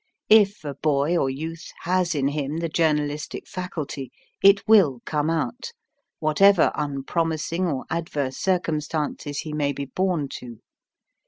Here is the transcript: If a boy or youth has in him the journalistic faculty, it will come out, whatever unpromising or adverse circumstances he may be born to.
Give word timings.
If 0.31 0.63
a 0.65 0.73
boy 0.73 1.15
or 1.15 1.29
youth 1.29 1.67
has 1.81 2.15
in 2.15 2.29
him 2.29 2.57
the 2.57 2.67
journalistic 2.69 3.47
faculty, 3.47 4.11
it 4.41 4.67
will 4.67 5.01
come 5.05 5.29
out, 5.29 5.73
whatever 6.17 6.71
unpromising 6.73 7.67
or 7.67 7.85
adverse 7.91 8.37
circumstances 8.37 9.41
he 9.41 9.53
may 9.53 9.73
be 9.73 9.85
born 9.85 10.27
to. 10.39 10.57